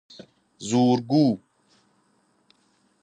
[0.69, 1.39] زورگوی